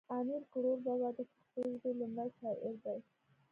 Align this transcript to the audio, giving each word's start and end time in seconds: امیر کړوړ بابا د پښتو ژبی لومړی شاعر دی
امیر 0.17 0.43
کړوړ 0.53 0.77
بابا 0.85 1.09
د 1.17 1.19
پښتو 1.29 1.59
ژبی 1.71 1.91
لومړی 1.99 2.29
شاعر 2.39 2.75
دی 2.83 2.99